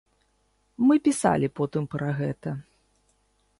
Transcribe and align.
Мы 0.87 0.95
пісалі 1.09 1.47
потым 1.61 1.83
пра 1.93 2.09
гэта. 2.23 2.57